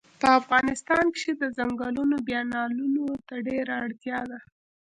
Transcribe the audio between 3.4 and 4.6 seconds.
ډیره اړتیا ده